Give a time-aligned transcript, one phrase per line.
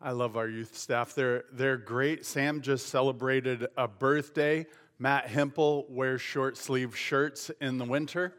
[0.00, 1.14] I love our youth staff.
[1.14, 2.24] They're, they're great.
[2.24, 4.66] Sam just celebrated a birthday.
[5.00, 8.34] Matt Hempel wears short sleeve shirts in the winter.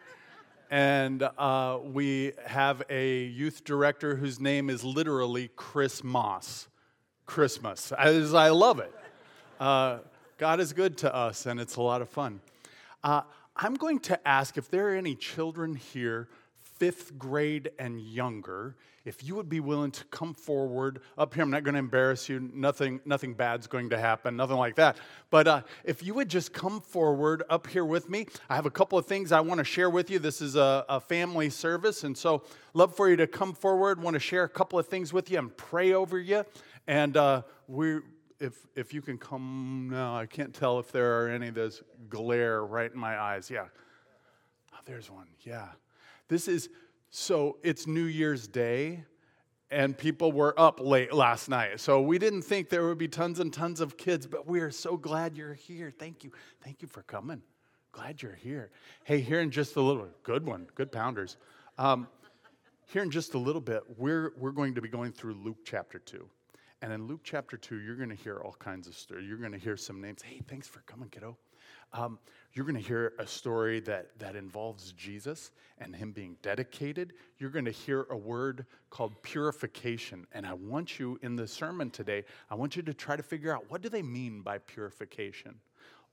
[0.72, 6.70] And uh, we have a youth director whose name is literally Chris Moss.
[7.26, 7.92] Christmas.
[7.92, 8.92] As I love it.
[9.60, 10.00] Uh,
[10.38, 12.40] God is good to us, and it's a lot of fun.
[13.04, 13.22] Uh,
[13.56, 16.30] I'm going to ask if there are any children here,
[16.80, 18.76] fifth grade and younger,
[19.06, 21.44] if you would be willing to come forward up here.
[21.44, 22.40] I'm not going to embarrass you.
[22.54, 24.36] Nothing, nothing bad's going to happen.
[24.36, 24.98] Nothing like that.
[25.30, 28.72] But uh, if you would just come forward up here with me, I have a
[28.72, 30.20] couple of things I want to share with you.
[30.20, 34.02] This is a, a family service, and so love for you to come forward.
[34.02, 36.46] Want to share a couple of things with you and pray over you.
[36.88, 38.00] And uh, we,
[38.40, 41.84] if if you can come now, I can't tell if there are any of those
[42.10, 43.50] glare right in my eyes.
[43.50, 43.66] Yeah,
[44.74, 45.28] oh, there's one.
[45.42, 45.68] Yeah,
[46.30, 46.70] this is
[47.10, 47.58] so.
[47.64, 49.04] It's New Year's Day,
[49.70, 51.80] and people were up late last night.
[51.80, 54.72] So we didn't think there would be tons and tons of kids, but we are
[54.72, 55.92] so glad you're here.
[55.92, 56.32] Thank you,
[56.64, 57.42] thank you for coming.
[57.92, 58.70] Glad you're here.
[59.04, 61.38] Hey, here in just a little, good one, good pounders.
[61.78, 62.08] Um,
[62.86, 66.00] here in just a little bit, we're we're going to be going through Luke chapter
[66.00, 66.30] two.
[66.82, 69.28] And in Luke chapter 2, you're going to hear all kinds of stories.
[69.28, 70.22] You're going to hear some names.
[70.22, 71.38] Hey, thanks for coming, kiddo.
[71.94, 72.20] Um,
[72.54, 77.14] you're going to hear a story that, that involves Jesus and him being dedicated.
[77.38, 80.28] You're going to hear a word called purification.
[80.34, 83.54] And I want you in the sermon today, I want you to try to figure
[83.54, 85.56] out what do they mean by purification.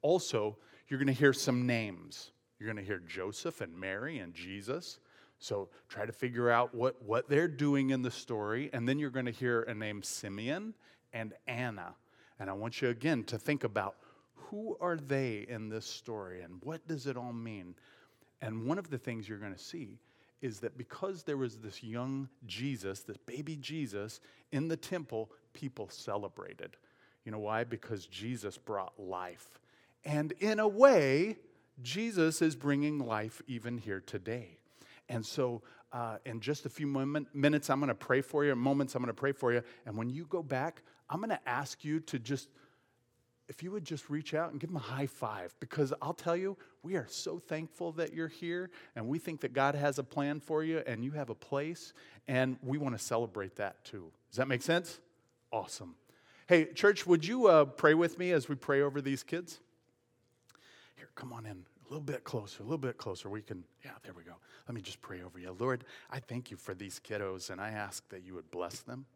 [0.03, 0.57] Also,
[0.89, 2.33] you're going to hear some names.
[2.59, 4.99] You're going to hear Joseph and Mary and Jesus.
[5.39, 8.71] So try to figure out what, what they're doing in the story.
[8.73, 10.75] And then you're going to hear a name Simeon
[11.13, 11.95] and Anna.
[12.39, 13.97] And I want you again to think about
[14.37, 17.75] who are they in this story and what does it all mean?
[18.41, 19.99] And one of the things you're going to see
[20.43, 24.21] is that because there was this young Jesus, this baby Jesus
[24.53, 26.77] in the temple, people celebrated.
[27.25, 27.65] You know why?
[27.65, 29.59] Because Jesus brought life.
[30.05, 31.39] And in a way,
[31.83, 34.59] Jesus is bringing life even here today.
[35.09, 38.55] And so, uh, in just a few moment, minutes, I'm going to pray for you.
[38.55, 39.63] Moments, I'm going to pray for you.
[39.87, 42.49] And when you go back, I'm going to ask you to just,
[43.49, 46.37] if you would just reach out and give them a high five, because I'll tell
[46.37, 50.05] you, we are so thankful that you're here, and we think that God has a
[50.05, 51.93] plan for you, and you have a place,
[52.27, 54.11] and we want to celebrate that too.
[54.31, 55.01] Does that make sense?
[55.53, 55.95] Awesome.
[56.49, 59.61] Hey, church, would you uh, pray with me as we pray over these kids?
[60.97, 61.65] Here, come on in.
[61.89, 63.31] A little bit closer, a little bit closer.
[63.31, 64.35] We can, yeah, there we go.
[64.67, 65.55] Let me just pray over you.
[65.57, 69.07] Lord, I thank you for these kiddos, and I ask that you would bless them,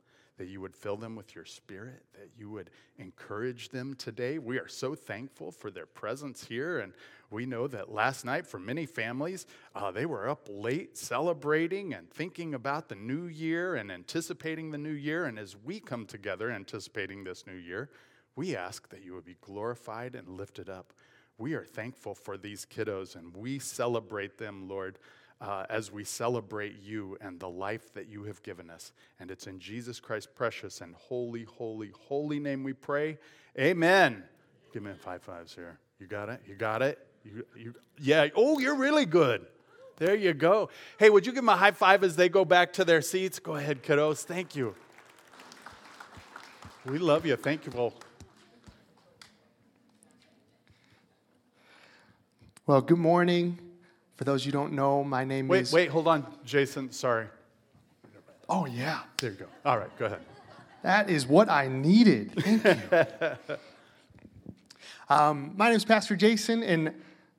[0.40, 4.38] that you would fill them with your spirit, that you would encourage them today.
[4.38, 6.94] We are so thankful for their presence here, and
[7.30, 12.10] we know that last night, for many families, uh, they were up late celebrating and
[12.10, 15.26] thinking about the new year and anticipating the new year.
[15.26, 17.90] And as we come together anticipating this new year,
[18.34, 20.94] we ask that you would be glorified and lifted up
[21.40, 24.98] we are thankful for these kiddos and we celebrate them, Lord,
[25.40, 28.92] uh, as we celebrate you and the life that you have given us.
[29.18, 33.18] And it's in Jesus Christ's precious and holy, holy, holy name we pray.
[33.58, 34.22] Amen.
[34.72, 35.78] Give me five fives here.
[35.98, 36.40] You got it?
[36.46, 36.98] You got it?
[37.24, 38.28] You, you, yeah.
[38.36, 39.46] Oh, you're really good.
[39.96, 40.70] There you go.
[40.98, 43.38] Hey, would you give them a high five as they go back to their seats?
[43.38, 44.24] Go ahead, kiddos.
[44.24, 44.74] Thank you.
[46.86, 47.36] We love you.
[47.36, 47.72] Thank you.
[47.74, 47.92] Well,
[52.66, 53.69] Well, good morning.
[54.20, 55.72] For those you don't know, my name wait, is.
[55.72, 56.92] Wait, wait, hold on, Jason.
[56.92, 57.26] Sorry.
[58.50, 59.00] Oh, yeah.
[59.16, 59.47] There you go.
[59.64, 60.20] All right, go ahead.
[60.82, 62.32] That is what I needed.
[62.34, 63.56] Thank you.
[65.08, 66.92] um, my name is Pastor Jason, and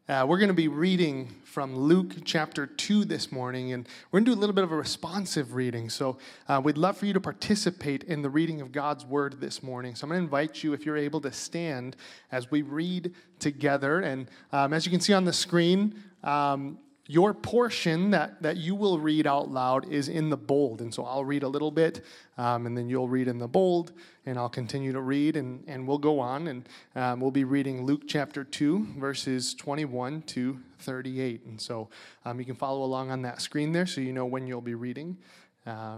[0.09, 4.25] uh, we're going to be reading from Luke chapter 2 this morning, and we're going
[4.25, 5.87] to do a little bit of a responsive reading.
[5.87, 6.17] So,
[6.47, 9.93] uh, we'd love for you to participate in the reading of God's word this morning.
[9.93, 11.95] So, I'm going to invite you, if you're able, to stand
[12.31, 13.99] as we read together.
[13.99, 15.93] And um, as you can see on the screen,
[16.23, 16.77] um,
[17.07, 20.81] your portion that, that you will read out loud is in the bold.
[20.81, 22.05] And so I'll read a little bit,
[22.37, 23.91] um, and then you'll read in the bold,
[24.25, 26.47] and I'll continue to read, and, and we'll go on.
[26.47, 31.45] And um, we'll be reading Luke chapter 2, verses 21 to 38.
[31.45, 31.89] And so
[32.23, 34.75] um, you can follow along on that screen there so you know when you'll be
[34.75, 35.17] reading.
[35.65, 35.97] Uh,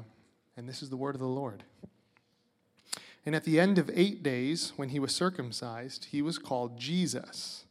[0.57, 1.63] and this is the word of the Lord.
[3.25, 7.65] And at the end of eight days, when he was circumcised, he was called Jesus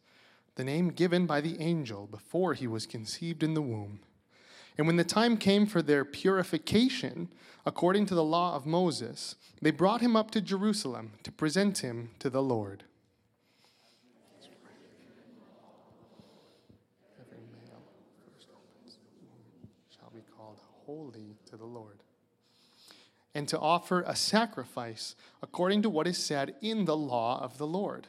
[0.57, 4.01] the name given by the angel before he was conceived in the womb.
[4.77, 7.29] And when the time came for their purification,
[7.67, 12.11] according to the law of Moses, they brought him up to Jerusalem to present him
[12.19, 12.85] to the Lord.
[17.21, 17.83] Every male
[18.25, 18.97] first opens
[19.95, 21.99] shall be called holy to the Lord.
[23.35, 27.67] and to offer a sacrifice according to what is said in the law of the
[27.67, 28.09] Lord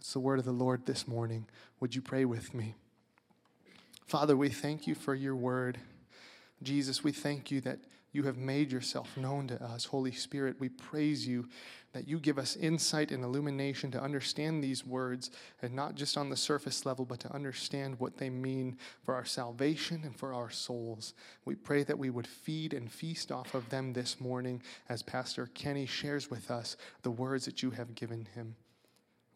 [0.00, 1.46] That's the word of the Lord this morning.
[1.78, 2.74] Would you pray with me?
[4.06, 5.76] Father, we thank you for your word.
[6.62, 7.80] Jesus, we thank you that
[8.12, 9.84] you have made yourself known to us.
[9.84, 11.50] Holy Spirit, we praise you
[11.92, 15.30] that you give us insight and illumination to understand these words,
[15.60, 19.26] and not just on the surface level, but to understand what they mean for our
[19.26, 21.12] salvation and for our souls.
[21.44, 25.50] We pray that we would feed and feast off of them this morning as Pastor
[25.52, 28.56] Kenny shares with us the words that you have given him.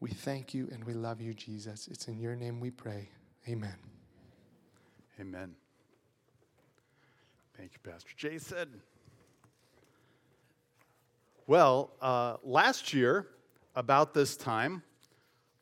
[0.00, 1.88] We thank you and we love you, Jesus.
[1.88, 3.08] It's in your name we pray.
[3.48, 3.76] Amen.
[5.20, 5.54] Amen.
[7.56, 8.80] Thank you, Pastor Jason.
[11.46, 13.28] Well, uh, last year,
[13.76, 14.82] about this time,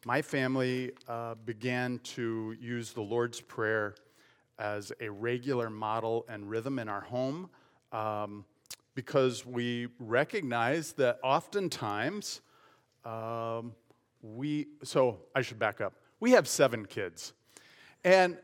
[0.04, 3.94] my family uh, began to use the Lord's Prayer
[4.58, 7.48] as a regular model and rhythm in our home
[7.90, 8.44] um,
[8.94, 12.42] because we recognize that oftentimes
[13.04, 13.74] um,
[14.22, 15.94] we, so I should back up.
[16.20, 17.32] We have seven kids.
[18.04, 18.38] And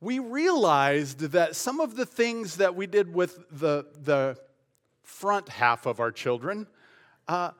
[0.00, 4.36] we realized that some of the things that we did with the, the
[5.04, 6.66] front half of our children,
[7.28, 7.52] uh,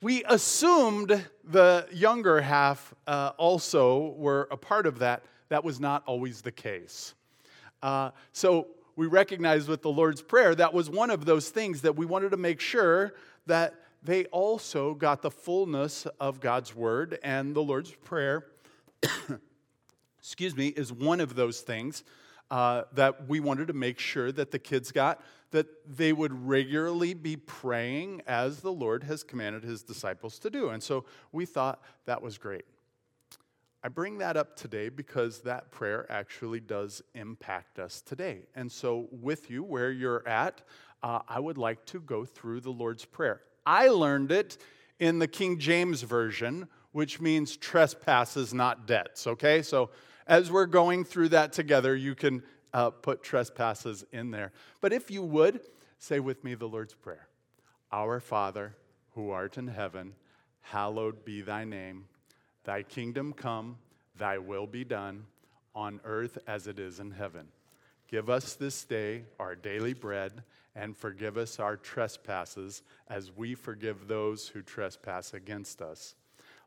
[0.00, 5.24] we assumed the younger half uh, also were a part of that.
[5.50, 7.14] That was not always the case.
[7.82, 11.96] Uh, so we recognized with the Lord's Prayer that was one of those things that
[11.96, 13.14] we wanted to make sure
[13.46, 13.74] that
[14.04, 18.44] they also got the fullness of God's Word, and the Lord's Prayer,
[20.18, 22.04] excuse me, is one of those things
[22.50, 27.14] uh, that we wanted to make sure that the kids got, that they would regularly
[27.14, 30.68] be praying as the Lord has commanded his disciples to do.
[30.68, 32.66] And so we thought that was great.
[33.82, 38.40] I bring that up today because that prayer actually does impact us today.
[38.54, 40.62] And so, with you, where you're at,
[41.02, 43.42] uh, I would like to go through the Lord's Prayer.
[43.66, 44.58] I learned it
[44.98, 49.62] in the King James Version, which means trespasses, not debts, okay?
[49.62, 49.90] So,
[50.26, 52.42] as we're going through that together, you can
[52.72, 54.52] uh, put trespasses in there.
[54.80, 55.60] But if you would,
[55.98, 57.28] say with me the Lord's Prayer
[57.92, 58.76] Our Father,
[59.14, 60.14] who art in heaven,
[60.60, 62.06] hallowed be thy name.
[62.64, 63.76] Thy kingdom come,
[64.16, 65.26] thy will be done,
[65.74, 67.48] on earth as it is in heaven.
[68.08, 70.42] Give us this day our daily bread,
[70.76, 76.14] and forgive us our trespasses as we forgive those who trespass against us.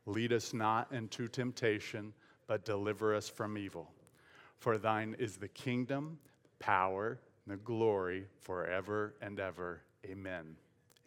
[0.06, 2.12] Lead us not into temptation
[2.48, 3.92] but deliver us from evil.
[4.58, 6.18] For thine is the kingdom,
[6.58, 9.82] power, and the glory forever and ever.
[10.04, 10.56] Amen.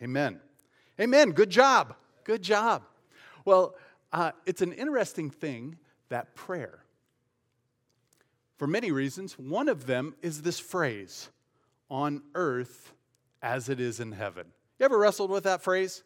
[0.01, 0.39] Amen.
[0.99, 1.31] Amen.
[1.31, 1.95] Good job.
[2.23, 2.83] Good job.
[3.43, 3.75] Well,
[4.13, 5.77] uh, it's an interesting thing
[6.09, 6.83] that prayer.
[8.57, 11.29] For many reasons, one of them is this phrase
[11.91, 12.93] on earth
[13.43, 14.47] as it is in heaven.
[14.79, 16.01] You ever wrestled with that phrase?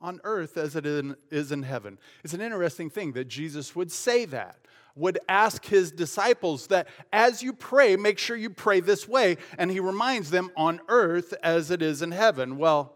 [0.00, 1.98] on earth as it is in heaven.
[2.22, 4.58] It's an interesting thing that Jesus would say that,
[4.94, 9.36] would ask his disciples that as you pray, make sure you pray this way.
[9.56, 12.58] And he reminds them on earth as it is in heaven.
[12.58, 12.94] Well,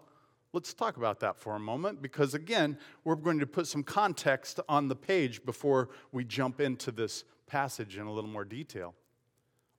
[0.53, 4.61] let's talk about that for a moment because, again, we're going to put some context
[4.69, 8.95] on the page before we jump into this passage in a little more detail.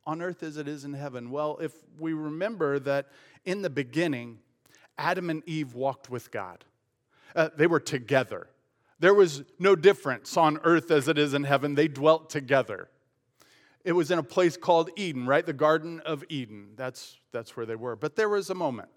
[0.06, 1.32] On earth as it is in heaven.
[1.32, 3.08] Well, if we remember that
[3.46, 4.40] in the beginning,
[4.98, 6.66] Adam and Eve walked with God
[7.36, 8.48] uh, they were together.
[9.00, 11.76] There was no difference on earth as it is in heaven.
[11.76, 12.90] They dwelt together.
[13.84, 15.46] It was in a place called Eden, right?
[15.46, 16.70] The Garden of Eden.
[16.76, 17.96] That's, that's where they were.
[17.96, 18.90] But there was a moment.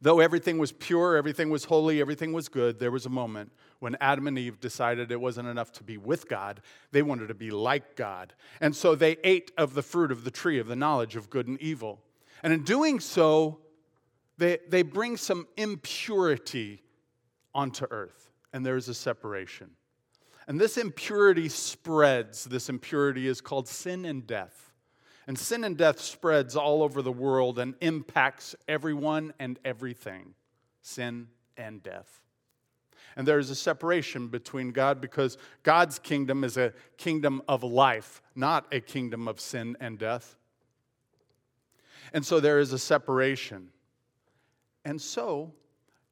[0.00, 3.96] Though everything was pure, everything was holy, everything was good, there was a moment when
[4.00, 6.60] Adam and Eve decided it wasn't enough to be with God.
[6.92, 8.34] They wanted to be like God.
[8.60, 11.46] And so they ate of the fruit of the tree of the knowledge of good
[11.46, 12.00] and evil.
[12.42, 13.58] And in doing so,
[14.38, 16.82] they, they bring some impurity
[17.54, 19.70] onto earth, and there's a separation.
[20.46, 22.44] And this impurity spreads.
[22.44, 24.65] This impurity is called sin and death.
[25.26, 30.34] And sin and death spreads all over the world and impacts everyone and everything.
[30.82, 32.20] Sin and death.
[33.16, 38.22] And there is a separation between God because God's kingdom is a kingdom of life,
[38.34, 40.36] not a kingdom of sin and death.
[42.12, 43.70] And so there is a separation.
[44.84, 45.54] And so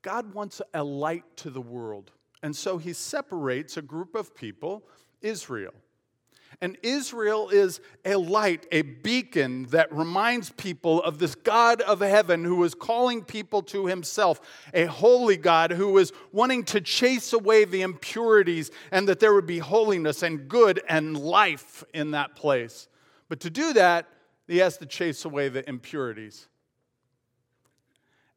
[0.03, 2.11] God wants a light to the world.
[2.43, 4.85] And so he separates a group of people,
[5.21, 5.75] Israel.
[6.61, 12.45] And Israel is a light, a beacon that reminds people of this God of heaven
[12.45, 14.41] who is calling people to himself,
[14.73, 19.47] a holy God who is wanting to chase away the impurities and that there would
[19.47, 22.89] be holiness and good and life in that place.
[23.29, 24.09] But to do that,
[24.47, 26.49] he has to chase away the impurities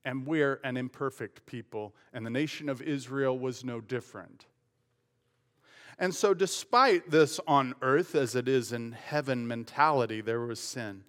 [0.07, 4.45] and we're an imperfect people, and the nation of Israel was no different.
[5.99, 11.03] And so, despite this on earth as it is in heaven mentality, there was sin.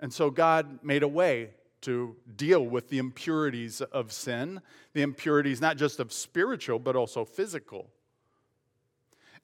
[0.00, 1.50] And so, God made a way
[1.82, 4.62] to deal with the impurities of sin,
[4.94, 7.90] the impurities not just of spiritual, but also physical.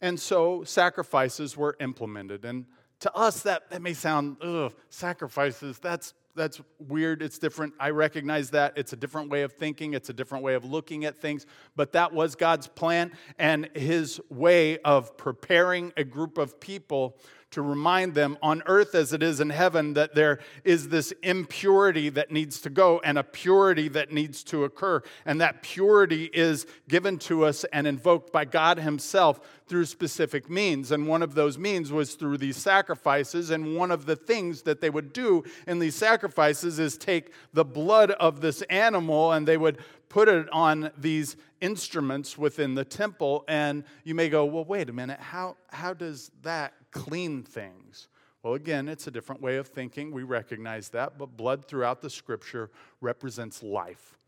[0.01, 2.47] And so, sacrifices were implemented.
[2.47, 2.65] And
[3.01, 7.23] to us, that, that may sound, ugh, sacrifices, that's that's weird.
[7.23, 7.75] It's different.
[7.79, 8.73] I recognize that.
[8.77, 11.47] It's a different way of thinking, it's a different way of looking at things.
[11.77, 17.19] But that was God's plan and his way of preparing a group of people
[17.53, 22.09] to remind them on earth as it is in heaven that there is this impurity
[22.09, 25.03] that needs to go and a purity that needs to occur.
[25.25, 30.93] And that purity is given to us and invoked by God Himself through specific means.
[30.93, 33.51] And one of those means was through these sacrifices.
[33.51, 37.65] And one of the things that they would do in these sacrifices is take the
[37.65, 39.79] blood of this animal and they would
[40.09, 43.45] put it on these instruments within the temple.
[43.49, 48.09] And you may go, well, wait a minute, how, how does that clean things?
[48.43, 50.13] Well, again, it's a different way of thinking.
[50.13, 52.71] We recognize that, but blood throughout the scripture
[53.01, 54.19] represents life.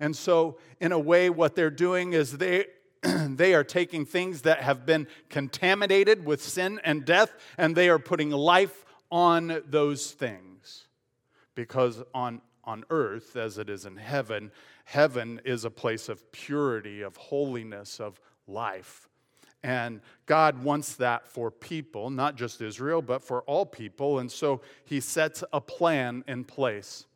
[0.00, 2.66] And so, in a way, what they're doing is they,
[3.02, 7.98] they are taking things that have been contaminated with sin and death, and they are
[7.98, 10.86] putting life on those things.
[11.54, 14.50] Because on, on earth, as it is in heaven,
[14.84, 19.08] Heaven is a place of purity, of holiness, of life.
[19.62, 24.18] And God wants that for people, not just Israel, but for all people.
[24.18, 27.06] And so he sets a plan in place.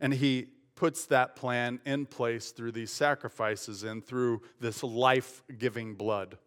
[0.00, 5.94] And he puts that plan in place through these sacrifices and through this life giving
[5.94, 6.38] blood.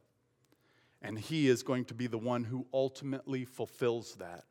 [1.01, 4.43] And he is going to be the one who ultimately fulfills that.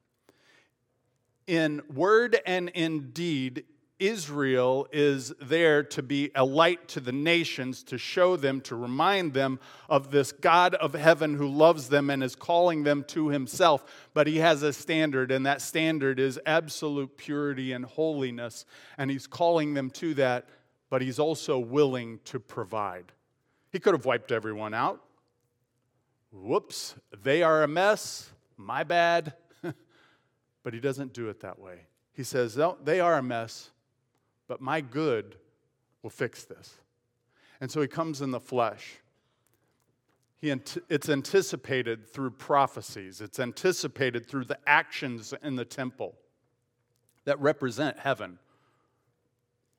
[1.46, 3.64] In word and in deed,
[3.98, 9.34] Israel is there to be a light to the nations, to show them, to remind
[9.34, 13.84] them of this God of heaven who loves them and is calling them to himself.
[14.14, 18.64] But he has a standard, and that standard is absolute purity and holiness.
[18.96, 20.48] And he's calling them to that,
[20.90, 23.12] but he's also willing to provide.
[23.72, 25.02] He could have wiped everyone out.
[26.30, 28.30] Whoops, they are a mess.
[28.56, 29.34] My bad.
[30.62, 31.86] but he doesn't do it that way.
[32.12, 33.70] He says, no, they are a mess
[34.48, 35.36] but my good
[36.02, 36.74] will fix this.
[37.60, 38.96] And so he comes in the flesh.
[40.40, 40.50] He,
[40.88, 46.14] it's anticipated through prophecies, it's anticipated through the actions in the temple
[47.24, 48.38] that represent heaven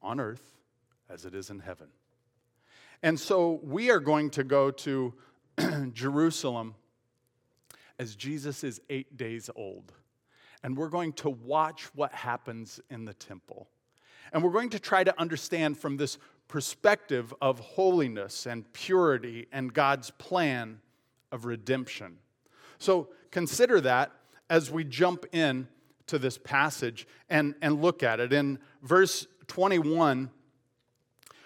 [0.01, 0.51] on earth
[1.09, 1.87] as it is in heaven.
[3.01, 5.13] And so we are going to go to
[5.93, 6.75] Jerusalem
[7.97, 9.93] as Jesus is eight days old.
[10.61, 13.69] And we're going to watch what happens in the temple.
[14.31, 16.17] And we're going to try to understand from this
[16.47, 20.81] perspective of holiness and purity and God's plan
[21.31, 22.17] of redemption.
[22.79, 24.11] So consider that
[24.49, 25.67] as we jump in
[26.07, 28.33] to this passage and, and look at it.
[28.33, 30.31] In verse 21,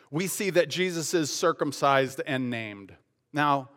[0.10, 2.94] we see that Jesus is circumcised and named.
[3.34, 3.70] Now,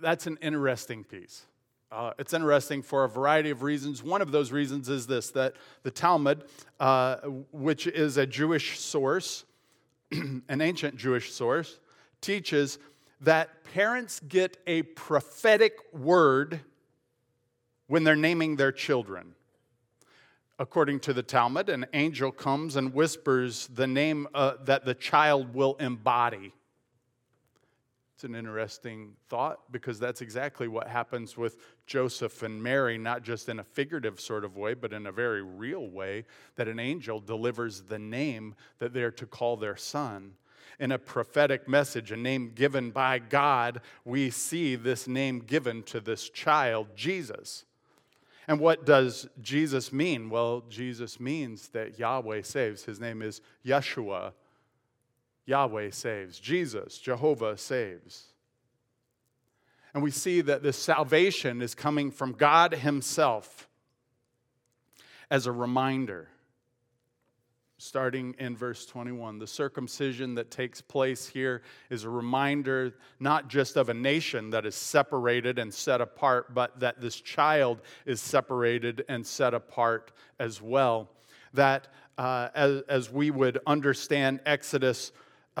[0.00, 1.46] that's an interesting piece.
[1.92, 4.00] Uh, it's interesting for a variety of reasons.
[4.00, 6.44] One of those reasons is this that the Talmud,
[6.78, 7.16] uh,
[7.52, 9.44] which is a Jewish source,
[10.12, 11.80] an ancient Jewish source,
[12.20, 12.78] teaches
[13.22, 16.60] that parents get a prophetic word
[17.88, 19.34] when they're naming their children.
[20.60, 25.54] According to the Talmud, an angel comes and whispers the name uh, that the child
[25.54, 26.52] will embody.
[28.20, 33.48] It's an interesting thought because that's exactly what happens with Joseph and Mary, not just
[33.48, 37.20] in a figurative sort of way, but in a very real way, that an angel
[37.20, 40.32] delivers the name that they're to call their son.
[40.78, 45.98] In a prophetic message, a name given by God, we see this name given to
[45.98, 47.64] this child, Jesus.
[48.46, 50.28] And what does Jesus mean?
[50.28, 52.84] Well, Jesus means that Yahweh saves.
[52.84, 54.32] His name is Yeshua,
[55.46, 56.38] Yahweh saves.
[56.38, 58.26] Jesus, Jehovah saves.
[59.92, 63.68] And we see that this salvation is coming from God Himself
[65.30, 66.28] as a reminder.
[67.78, 73.76] Starting in verse 21, the circumcision that takes place here is a reminder not just
[73.76, 79.02] of a nation that is separated and set apart, but that this child is separated
[79.08, 81.08] and set apart as well.
[81.54, 85.10] That uh, as, as we would understand Exodus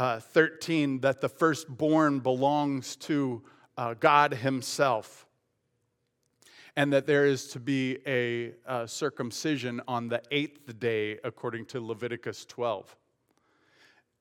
[0.00, 3.42] uh, 13 that the firstborn belongs to
[3.76, 5.26] uh, God Himself,
[6.74, 11.82] and that there is to be a uh, circumcision on the eighth day, according to
[11.82, 12.96] Leviticus 12.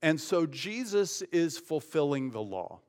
[0.02, 2.80] And so Jesus is fulfilling the law.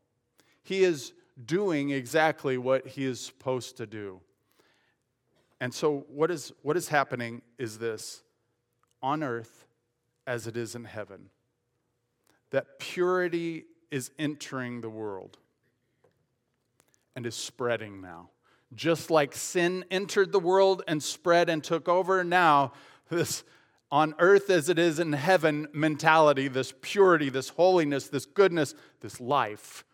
[0.64, 1.12] He is
[1.46, 4.20] doing exactly what he is supposed to do.
[5.60, 8.24] And so, what is, what is happening is this
[9.00, 9.64] on earth
[10.26, 11.30] as it is in heaven
[12.50, 15.38] that purity is entering the world
[17.16, 18.30] and is spreading now.
[18.74, 22.72] Just like sin entered the world and spread and took over, now
[23.08, 23.42] this
[23.90, 29.20] on earth as it is in heaven mentality, this purity, this holiness, this goodness, this
[29.20, 29.84] life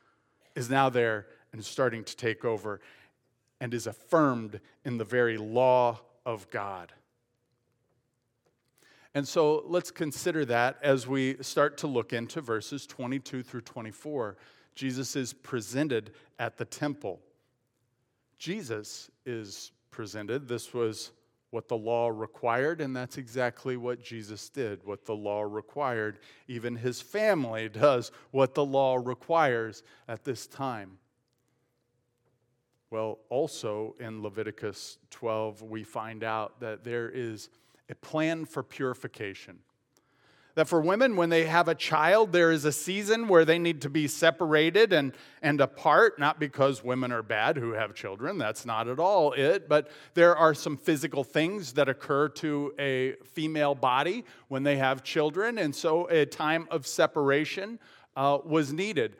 [0.55, 2.81] is now there and starting to take over
[3.61, 6.93] and is affirmed in the very law of God.
[9.17, 14.37] And so let's consider that as we start to look into verses 22 through 24.
[14.75, 17.21] Jesus is presented at the temple.
[18.37, 20.47] Jesus is presented.
[20.47, 21.13] This was
[21.49, 26.19] what the law required, and that's exactly what Jesus did, what the law required.
[26.47, 30.99] Even his family does what the law requires at this time.
[32.91, 37.49] Well, also in Leviticus 12, we find out that there is
[37.89, 39.59] a plan for purification.
[40.57, 43.83] That for women, when they have a child, there is a season where they need
[43.83, 48.65] to be separated and, and apart, not because women are bad who have children, that's
[48.65, 53.75] not at all it, but there are some physical things that occur to a female
[53.75, 57.79] body when they have children, and so a time of separation
[58.17, 59.17] uh, was needed.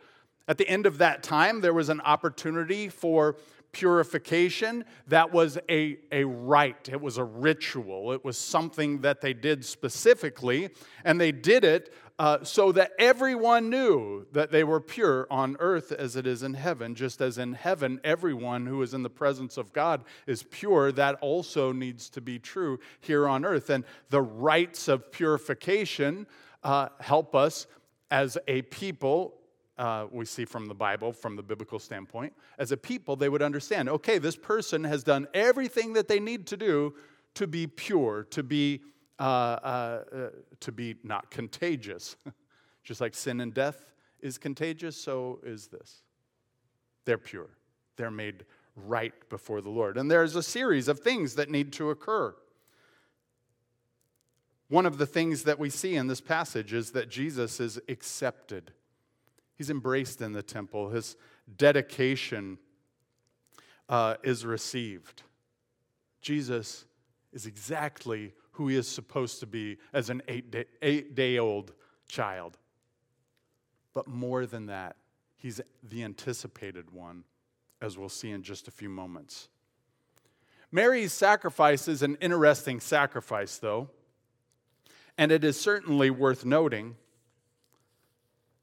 [0.49, 3.37] At the end of that time, there was an opportunity for
[3.77, 9.35] purification, that was a, a rite, it was a ritual, it was something that they
[9.35, 10.71] did specifically,
[11.05, 15.93] and they did it uh, so that everyone knew that they were pure on earth
[15.93, 16.95] as it is in heaven.
[16.95, 21.17] Just as in heaven, everyone who is in the presence of God is pure, that
[21.17, 23.69] also needs to be true here on earth.
[23.69, 26.27] And the rites of purification
[26.65, 27.67] uh, help us
[28.11, 29.35] as a people
[29.79, 33.43] uh, we see from the Bible, from the biblical standpoint, as a people, they would
[33.43, 36.95] understand okay, this person has done everything that they need to do
[37.35, 38.81] to be pure, to be,
[39.19, 40.29] uh, uh, uh
[40.61, 42.17] to be not contagious.
[42.85, 46.03] Just like sin and death is contagious, so is this.
[47.05, 47.51] They're pure,
[47.97, 48.45] they're made
[48.77, 49.97] right before the Lord.
[49.97, 52.35] And there's a series of things that need to occur.
[54.69, 58.73] One of the things that we see in this passage is that Jesus is accepted
[59.57, 60.91] He's embraced in the temple.
[60.91, 61.17] His
[61.57, 62.59] dedication
[63.89, 65.23] uh, is received.
[66.21, 66.85] Jesus
[67.33, 71.73] is exactly who he is supposed to be as an eight day, eight day old
[72.09, 72.59] child.
[73.93, 74.97] But more than that,
[75.37, 77.25] he's the anticipated one,
[77.81, 79.49] as we'll see in just a few moments.
[80.73, 83.89] Mary's sacrifice is an interesting sacrifice, though,
[85.17, 86.97] and it is certainly worth noting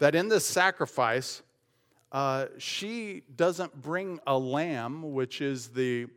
[0.04, 1.44] that in this sacrifice,
[2.12, 6.08] uh, she doesn't bring a lamb, which is the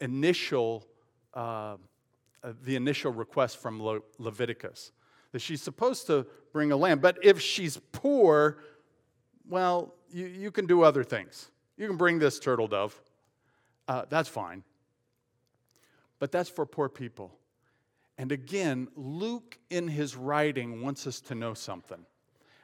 [0.00, 0.86] initial,
[1.34, 1.76] uh,
[2.42, 4.90] uh, the initial request from Le- Leviticus.
[5.32, 6.98] That she's supposed to bring a lamb.
[7.00, 8.56] But if she's poor,
[9.46, 11.50] well, you, you can do other things.
[11.76, 12.98] You can bring this turtle dove.
[13.86, 14.64] Uh, that's fine.
[16.20, 17.36] But that's for poor people.
[18.16, 22.06] And again, Luke in his writing wants us to know something.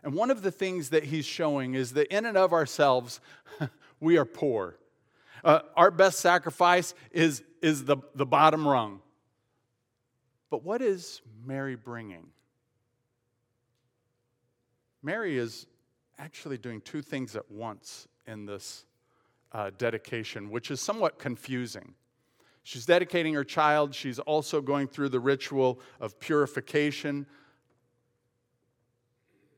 [0.02, 3.20] And one of the things that he's showing is that in and of ourselves,
[4.00, 4.76] we are poor.
[5.44, 9.00] Uh, our best sacrifice is, is the, the bottom rung.
[10.50, 12.26] But what is Mary bringing?
[15.02, 15.66] Mary is
[16.18, 18.84] actually doing two things at once in this
[19.52, 21.94] uh, dedication, which is somewhat confusing.
[22.64, 27.26] She's dedicating her child, she's also going through the ritual of purification,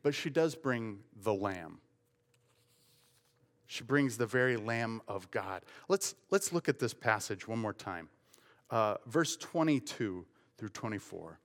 [0.05, 1.79] but she does bring the lamb.
[3.67, 5.62] She brings the very Lamb of God.
[5.88, 8.11] Let's, let's look at this passage one more time.
[8.71, 10.25] Uh, verse 22
[10.59, 11.40] through 24.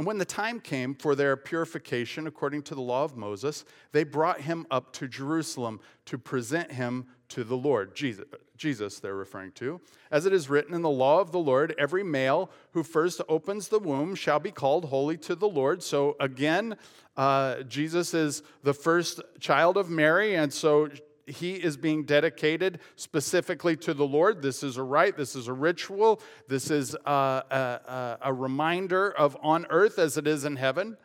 [0.00, 4.02] And when the time came for their purification according to the law of Moses, they
[4.02, 7.94] brought him up to Jerusalem to present him to the Lord.
[7.94, 8.24] Jesus,
[8.56, 9.78] Jesus, they're referring to.
[10.10, 13.68] As it is written in the law of the Lord, every male who first opens
[13.68, 15.82] the womb shall be called holy to the Lord.
[15.82, 16.78] So again,
[17.18, 20.88] uh, Jesus is the first child of Mary, and so
[21.30, 24.42] he is being dedicated specifically to the Lord.
[24.42, 29.36] This is a rite, this is a ritual, this is a, a, a reminder of
[29.42, 30.96] on earth as it is in heaven,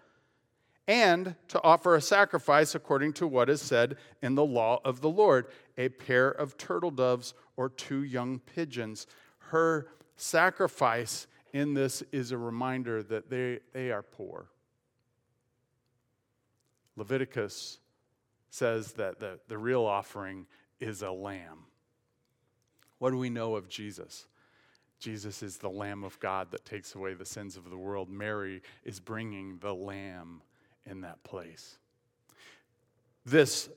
[0.87, 5.09] and to offer a sacrifice according to what is said in the law of the
[5.09, 9.07] Lord a pair of turtle doves or two young pigeons.
[9.37, 14.47] Her sacrifice in this is a reminder that they, they are poor.
[16.95, 17.79] Leviticus
[18.55, 20.45] says that the, the real offering
[20.79, 21.65] is a lamb.
[22.99, 24.27] What do we know of Jesus?
[24.97, 28.09] Jesus is the Lamb of God that takes away the sins of the world.
[28.09, 30.41] Mary is bringing the Lamb
[30.85, 31.77] in that place.
[33.25, 33.69] This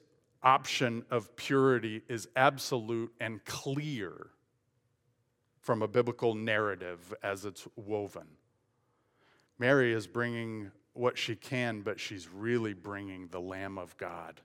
[0.44, 4.28] option of purity is absolute and clear
[5.60, 8.28] from a biblical narrative as it's woven.
[9.58, 14.40] Mary is bringing what she can, but she's really bringing the Lamb of God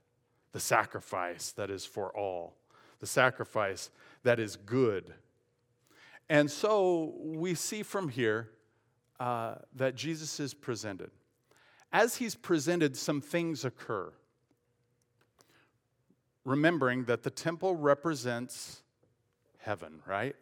[0.54, 2.54] the sacrifice that is for all,
[3.00, 3.90] the sacrifice
[4.22, 5.12] that is good.
[6.28, 8.50] And so we see from here
[9.18, 11.10] uh, that Jesus is presented.
[11.92, 14.12] As he's presented, some things occur.
[16.44, 18.82] Remembering that the temple represents
[19.58, 20.36] heaven, right?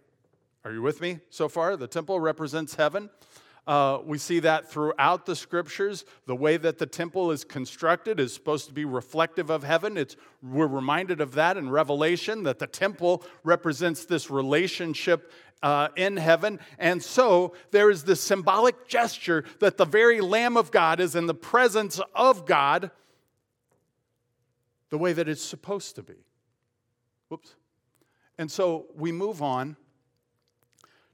[0.63, 1.75] Are you with me so far?
[1.75, 3.09] The temple represents heaven.
[3.67, 6.05] Uh, we see that throughout the scriptures.
[6.27, 9.97] The way that the temple is constructed is supposed to be reflective of heaven.
[9.97, 15.31] It's, we're reminded of that in Revelation, that the temple represents this relationship
[15.63, 16.59] uh, in heaven.
[16.79, 21.27] And so there is this symbolic gesture that the very Lamb of God is in
[21.27, 22.91] the presence of God
[24.91, 26.27] the way that it's supposed to be.
[27.29, 27.55] Whoops.
[28.39, 29.77] And so we move on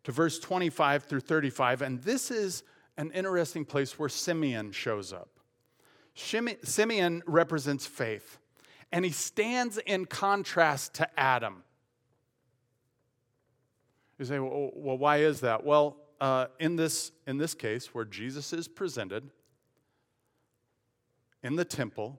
[0.09, 2.63] to verse 25 through 35, and this is
[2.97, 5.29] an interesting place where Simeon shows up.
[6.15, 8.39] Simeon represents faith,
[8.91, 11.63] and he stands in contrast to Adam.
[14.19, 15.67] You say, well, why is that?
[15.67, 19.29] Well, uh, in, this, in this case, where Jesus is presented
[21.43, 22.19] in the temple,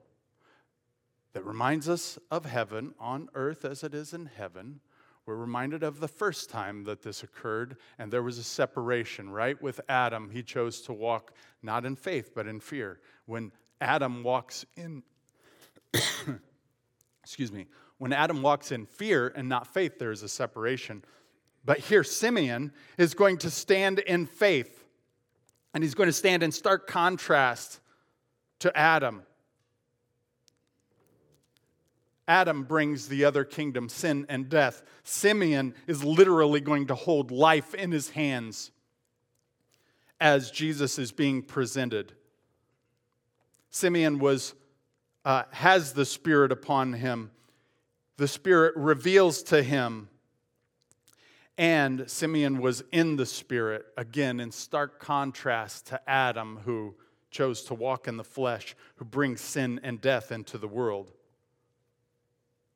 [1.32, 4.78] that reminds us of heaven on earth as it is in heaven,
[5.30, 9.62] we're reminded of the first time that this occurred, and there was a separation, right?
[9.62, 12.98] With Adam, he chose to walk not in faith, but in fear.
[13.26, 15.04] When Adam walks in,
[17.22, 17.66] excuse me,
[17.98, 21.04] when Adam walks in fear and not faith, there is a separation.
[21.64, 24.84] But here, Simeon is going to stand in faith,
[25.74, 27.78] and he's going to stand in stark contrast
[28.58, 29.22] to Adam.
[32.30, 34.84] Adam brings the other kingdom, sin and death.
[35.02, 38.70] Simeon is literally going to hold life in his hands
[40.20, 42.12] as Jesus is being presented.
[43.70, 44.54] Simeon was,
[45.24, 47.32] uh, has the Spirit upon him.
[48.16, 50.08] The Spirit reveals to him.
[51.58, 56.94] And Simeon was in the Spirit, again, in stark contrast to Adam, who
[57.32, 61.10] chose to walk in the flesh, who brings sin and death into the world.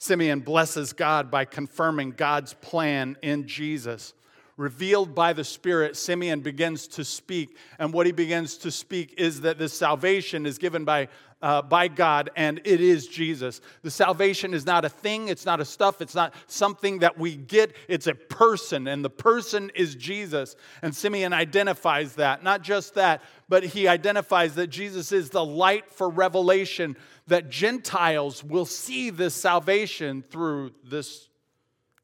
[0.05, 4.13] Simeon blesses God by confirming God's plan in Jesus.
[4.57, 7.57] revealed by the Spirit, Simeon begins to speak.
[7.79, 11.09] And what he begins to speak is that this salvation is given by,
[11.45, 13.61] uh, by God and it is Jesus.
[13.83, 17.37] The salvation is not a thing, it's not a stuff, it's not something that we
[17.37, 20.57] get, it's a person, and the person is Jesus.
[20.81, 22.43] And Simeon identifies that.
[22.43, 28.43] Not just that, but he identifies that Jesus is the light for revelation, that Gentiles
[28.43, 31.29] will see this salvation through this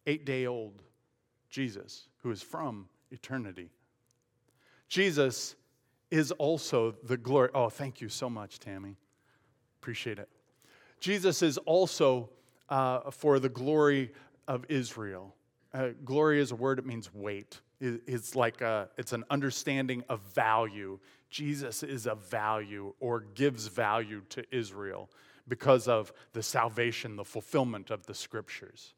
[0.06, 0.82] eight day old
[1.48, 3.70] Jesus who is from eternity.
[4.86, 5.56] Jesus
[6.10, 7.48] is also the glory.
[7.54, 8.98] Oh, thank you so much, Tammy.
[9.80, 10.28] Appreciate it.
[11.00, 12.28] Jesus is also
[12.68, 14.12] uh, for the glory
[14.46, 15.34] of Israel.
[15.72, 17.60] Uh, glory is a word, it means weight.
[17.80, 20.98] It, it's like a, it's an understanding of value.
[21.30, 25.08] Jesus is a value or gives value to Israel
[25.48, 28.92] because of the salvation, the fulfillment of the scriptures.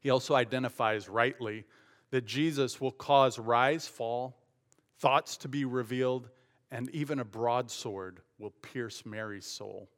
[0.00, 1.64] He also identifies rightly
[2.10, 4.36] that Jesus will cause rise, fall,
[4.98, 6.28] thoughts to be revealed,
[6.70, 9.88] and even a broadsword will pierce Mary's soul.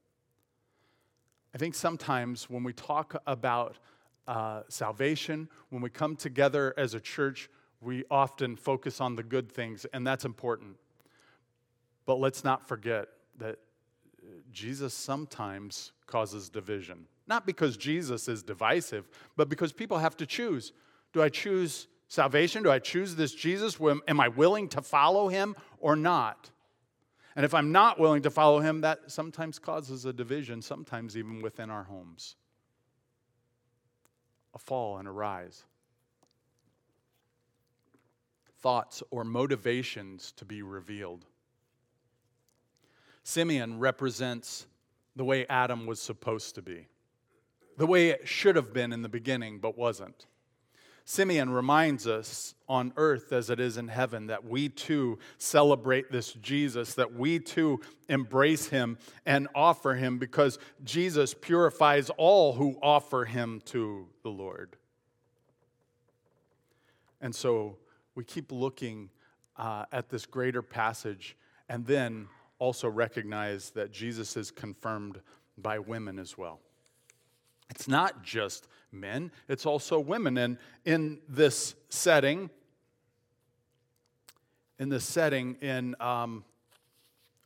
[1.54, 3.78] I think sometimes when we talk about
[4.26, 7.48] uh, salvation, when we come together as a church,
[7.80, 10.76] we often focus on the good things, and that's important.
[12.04, 13.58] But let's not forget that
[14.52, 17.06] Jesus sometimes causes division.
[17.26, 20.72] Not because Jesus is divisive, but because people have to choose.
[21.12, 22.62] Do I choose salvation?
[22.62, 23.78] Do I choose this Jesus?
[24.08, 26.50] Am I willing to follow him or not?
[27.36, 31.40] And if I'm not willing to follow him, that sometimes causes a division, sometimes even
[31.40, 32.36] within our homes.
[34.54, 35.64] A fall and a rise.
[38.60, 41.26] Thoughts or motivations to be revealed.
[43.22, 44.66] Simeon represents
[45.14, 46.86] the way Adam was supposed to be,
[47.76, 50.26] the way it should have been in the beginning, but wasn't.
[51.10, 56.34] Simeon reminds us on earth as it is in heaven that we too celebrate this
[56.34, 63.24] Jesus, that we too embrace him and offer him because Jesus purifies all who offer
[63.24, 64.76] him to the Lord.
[67.22, 67.78] And so
[68.14, 69.08] we keep looking
[69.56, 71.38] uh, at this greater passage
[71.70, 75.22] and then also recognize that Jesus is confirmed
[75.56, 76.60] by women as well.
[77.70, 80.38] It's not just men, it's also women.
[80.38, 82.50] And in this setting,
[84.78, 86.44] in this setting, in um,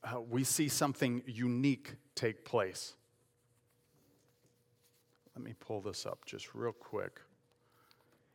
[0.05, 2.95] uh, we see something unique take place.
[5.35, 7.21] Let me pull this up just real quick.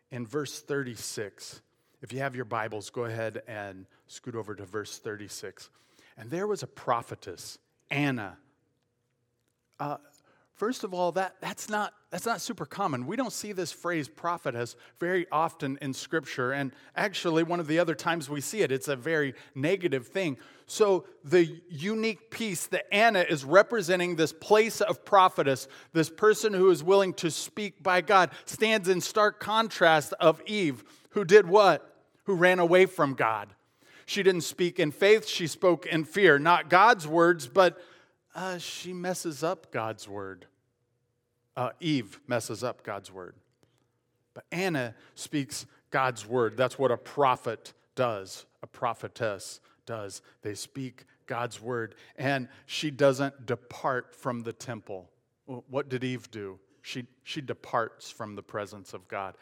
[0.10, 1.62] In verse 36,
[2.02, 5.70] if you have your Bibles, go ahead and scoot over to verse 36.
[6.18, 7.60] And there was a prophetess,
[7.92, 8.38] Anna.
[9.80, 9.98] Uh,
[10.58, 13.06] First of all, that, that's, not, that's not super common.
[13.06, 16.52] We don't see this phrase prophetess very often in Scripture.
[16.52, 20.38] And actually, one of the other times we see it, it's a very negative thing.
[20.66, 26.72] So, the unique piece that Anna is representing this place of prophetess, this person who
[26.72, 32.04] is willing to speak by God, stands in stark contrast of Eve, who did what?
[32.24, 33.50] Who ran away from God.
[34.08, 36.40] She didn't speak in faith, she spoke in fear.
[36.40, 37.80] Not God's words, but
[38.38, 40.46] uh, she messes up God's word.
[41.58, 43.36] Uh, Eve messes up God's word.
[44.36, 46.56] But Anna speaks God's word.
[46.56, 50.22] That's what a prophet does, a prophetess does.
[50.44, 51.96] They speak God's word.
[52.16, 55.10] And she doesn't depart from the temple.
[55.46, 56.60] What did Eve do?
[56.84, 59.36] She, she departs from the presence of God.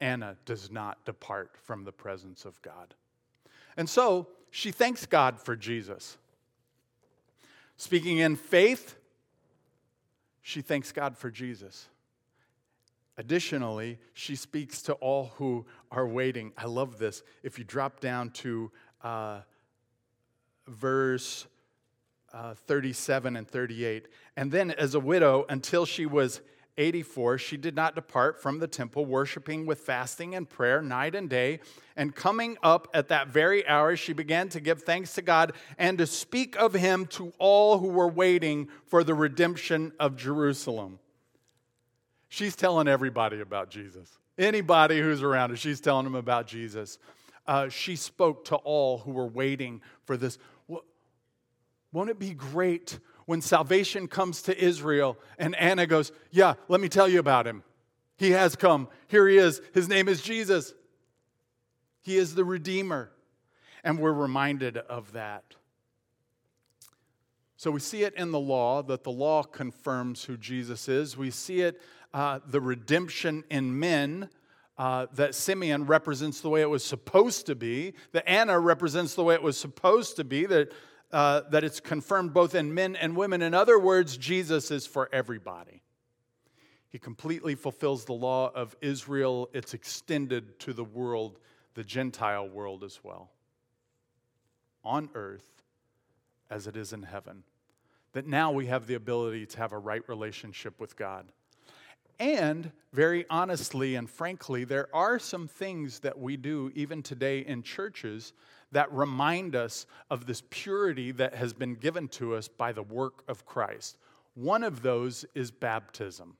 [0.00, 2.94] Anna does not depart from the presence of God.
[3.76, 6.16] And so she thanks God for Jesus.
[7.80, 8.94] Speaking in faith,
[10.42, 11.88] she thanks God for Jesus.
[13.16, 16.52] Additionally, she speaks to all who are waiting.
[16.58, 17.22] I love this.
[17.42, 18.70] If you drop down to
[19.02, 19.40] uh,
[20.68, 21.46] verse
[22.34, 26.42] uh, 37 and 38, and then as a widow, until she was
[26.76, 31.28] 84, she did not depart from the temple, worshiping with fasting and prayer night and
[31.28, 31.60] day.
[31.96, 35.98] And coming up at that very hour, she began to give thanks to God and
[35.98, 40.98] to speak of him to all who were waiting for the redemption of Jerusalem.
[42.28, 44.18] She's telling everybody about Jesus.
[44.38, 46.98] Anybody who's around her, she's telling them about Jesus.
[47.46, 50.38] Uh, she spoke to all who were waiting for this.
[51.92, 56.88] Won't it be great when salvation comes to Israel, and Anna goes, Yeah, let me
[56.88, 57.62] tell you about him.
[58.16, 58.88] He has come.
[59.08, 59.60] Here he is.
[59.72, 60.74] His name is Jesus.
[62.02, 63.10] He is the Redeemer.
[63.82, 65.54] And we're reminded of that.
[67.56, 71.16] So we see it in the law that the law confirms who Jesus is.
[71.16, 71.80] We see it,
[72.12, 74.28] uh, the redemption in men
[74.78, 79.22] uh, that Simeon represents the way it was supposed to be, that Anna represents the
[79.22, 80.72] way it was supposed to be, that,
[81.12, 83.42] uh, that it's confirmed both in men and women.
[83.42, 85.82] In other words, Jesus is for everybody.
[86.88, 91.38] He completely fulfills the law of Israel, it's extended to the world,
[91.74, 93.30] the Gentile world as well.
[94.84, 95.62] On earth
[96.50, 97.44] as it is in heaven.
[98.12, 101.30] That now we have the ability to have a right relationship with God.
[102.18, 107.62] And very honestly and frankly, there are some things that we do even today in
[107.62, 108.32] churches
[108.72, 113.24] that remind us of this purity that has been given to us by the work
[113.28, 113.96] of Christ.
[114.34, 116.36] One of those is baptism.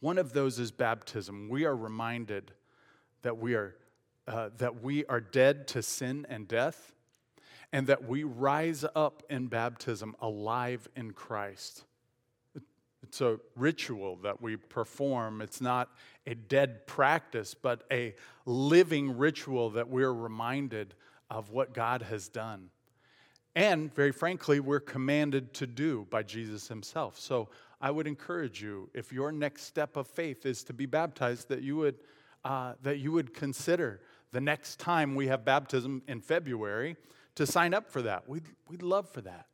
[0.00, 1.48] One of those is baptism.
[1.48, 2.52] We are reminded
[3.22, 3.74] that we are,
[4.28, 6.94] uh, that we are dead to sin and death,
[7.72, 11.84] and that we rise up in baptism alive in Christ.
[13.14, 15.40] It's a ritual that we perform.
[15.40, 15.88] It's not
[16.26, 20.96] a dead practice, but a living ritual that we're reminded
[21.30, 22.70] of what God has done.
[23.54, 27.16] And very frankly, we're commanded to do by Jesus himself.
[27.16, 27.50] So
[27.80, 31.62] I would encourage you, if your next step of faith is to be baptized, that
[31.62, 31.98] you would,
[32.44, 34.00] uh, that you would consider
[34.32, 36.96] the next time we have baptism in February
[37.36, 38.28] to sign up for that.
[38.28, 39.46] We'd, we'd love for that.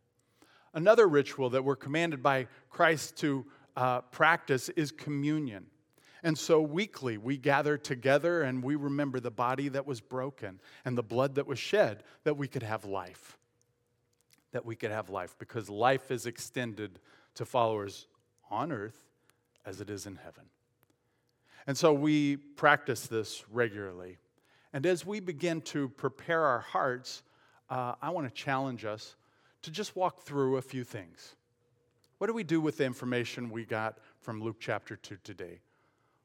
[0.72, 3.44] Another ritual that we're commanded by Christ to
[3.76, 5.66] uh, practice is communion.
[6.22, 10.96] And so weekly we gather together and we remember the body that was broken and
[10.96, 13.38] the blood that was shed that we could have life.
[14.52, 16.98] That we could have life because life is extended
[17.34, 18.06] to followers
[18.50, 18.98] on earth
[19.64, 20.44] as it is in heaven.
[21.66, 24.18] And so we practice this regularly.
[24.72, 27.22] And as we begin to prepare our hearts,
[27.68, 29.16] uh, I want to challenge us
[29.62, 31.34] to just walk through a few things.
[32.18, 35.60] What do we do with the information we got from Luke chapter 2 today?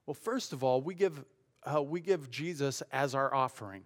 [0.06, 1.24] Well, first of all, we give,
[1.64, 3.84] uh, we give Jesus as our offering.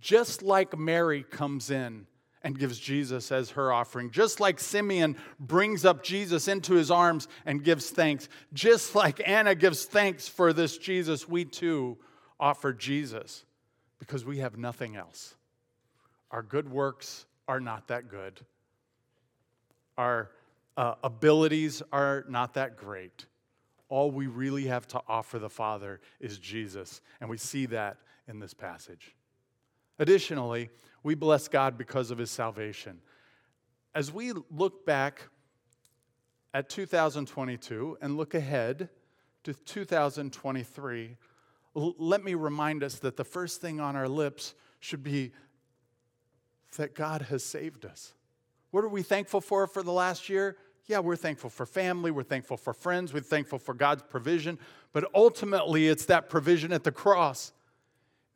[0.00, 2.06] Just like Mary comes in
[2.42, 7.28] and gives Jesus as her offering, just like Simeon brings up Jesus into his arms
[7.44, 11.98] and gives thanks, just like Anna gives thanks for this Jesus, we too
[12.38, 13.44] offer Jesus
[13.98, 15.34] because we have nothing else.
[16.30, 18.40] Our good works are not that good.
[19.96, 20.30] Our
[20.76, 23.26] uh, abilities are not that great.
[23.88, 28.40] All we really have to offer the Father is Jesus, and we see that in
[28.40, 29.14] this passage.
[29.98, 30.70] Additionally,
[31.02, 32.98] we bless God because of his salvation.
[33.94, 35.28] As we look back
[36.52, 38.88] at 2022 and look ahead
[39.44, 41.16] to 2023,
[41.74, 45.32] let me remind us that the first thing on our lips should be
[46.76, 48.14] that God has saved us.
[48.70, 50.56] What are we thankful for for the last year?
[50.86, 54.58] Yeah, we're thankful for family, we're thankful for friends, we're thankful for God's provision,
[54.92, 57.52] but ultimately it's that provision at the cross.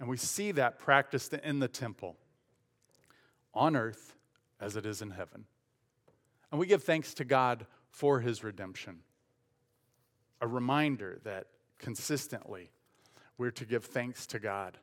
[0.00, 2.16] And we see that practiced in the temple
[3.54, 4.14] on earth
[4.60, 5.44] as it is in heaven.
[6.50, 9.00] And we give thanks to God for his redemption.
[10.40, 11.46] A reminder that
[11.78, 12.70] consistently
[13.38, 14.78] we're to give thanks to God,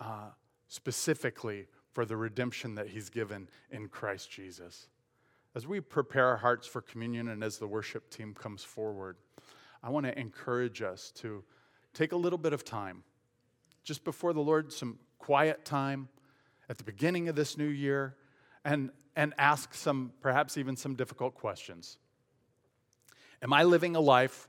[0.00, 0.30] uh,
[0.68, 1.66] specifically
[1.98, 4.86] for the redemption that He's given in Christ Jesus.
[5.56, 9.16] As we prepare our hearts for communion and as the worship team comes forward,
[9.82, 11.42] I want to encourage us to
[11.94, 13.02] take a little bit of time,
[13.82, 16.08] just before the Lord, some quiet time
[16.68, 18.14] at the beginning of this new year,
[18.64, 21.98] and, and ask some, perhaps even some difficult questions.
[23.42, 24.46] Am I living a life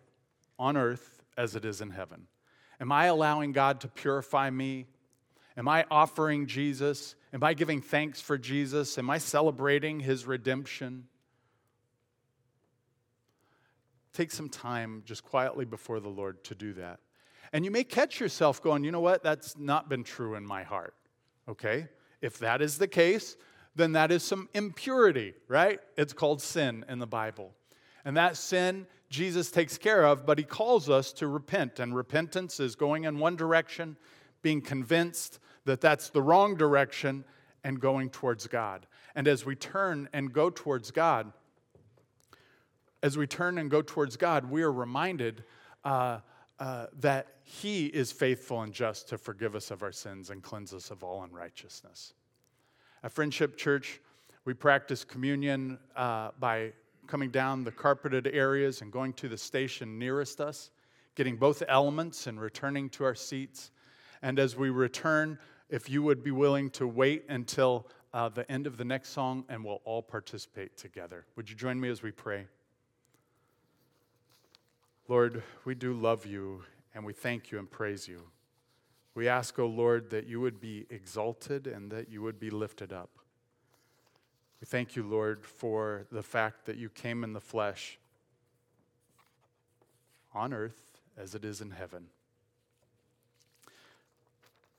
[0.59, 2.27] on earth as it is in heaven?
[2.79, 4.85] Am I allowing God to purify me
[5.59, 7.15] Am I offering Jesus?
[7.31, 8.97] Am I giving thanks for Jesus?
[8.97, 11.07] Am I celebrating his redemption?
[14.13, 16.99] Take some time just quietly before the Lord to do that.
[17.53, 19.23] And you may catch yourself going, you know what?
[19.23, 20.95] That's not been true in my heart.
[21.47, 21.87] Okay?
[22.21, 23.37] If that is the case,
[23.75, 25.79] then that is some impurity, right?
[25.97, 27.51] It's called sin in the Bible.
[28.03, 31.79] And that sin Jesus takes care of, but he calls us to repent.
[31.79, 33.97] And repentance is going in one direction,
[34.41, 37.23] being convinced that that's the wrong direction
[37.63, 38.85] and going towards God.
[39.15, 41.31] And as we turn and go towards God,
[43.01, 45.43] as we turn and go towards God, we are reminded
[45.83, 46.19] uh,
[46.59, 50.73] uh, that He is faithful and just to forgive us of our sins and cleanse
[50.73, 52.13] us of all unrighteousness.
[53.03, 54.01] At Friendship Church,
[54.45, 56.73] we practice communion uh, by
[57.07, 60.69] coming down the carpeted areas and going to the station nearest us,
[61.15, 63.71] getting both elements and returning to our seats.
[64.21, 65.39] And as we return,
[65.69, 69.45] if you would be willing to wait until uh, the end of the next song
[69.49, 71.25] and we'll all participate together.
[71.35, 72.47] Would you join me as we pray?
[75.07, 76.63] Lord, we do love you
[76.93, 78.21] and we thank you and praise you.
[79.15, 82.49] We ask, O oh Lord, that you would be exalted and that you would be
[82.49, 83.09] lifted up.
[84.61, 87.97] We thank you, Lord, for the fact that you came in the flesh
[90.33, 92.07] on earth as it is in heaven.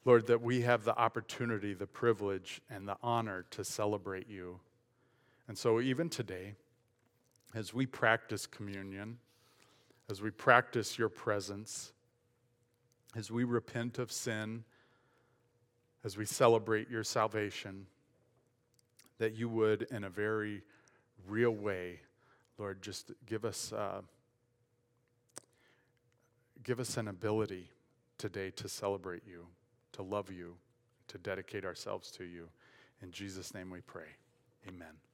[0.04, 4.60] Lord, that we have the opportunity, the privilege, and the honor to celebrate you.
[5.46, 6.54] And so, even today,
[7.54, 9.18] as we practice communion,
[10.08, 11.92] as we practice your presence,
[13.16, 14.64] as we repent of sin,
[16.04, 17.86] as we celebrate your salvation,
[19.18, 20.62] that you would, in a very
[21.26, 22.00] real way,
[22.56, 24.00] Lord, just give us, uh,
[26.62, 27.68] give us an ability
[28.18, 29.46] today to celebrate you,
[30.00, 30.54] to love you,
[31.08, 32.48] to dedicate ourselves to you.
[33.02, 34.08] In Jesus' name we pray.
[34.66, 35.09] Amen.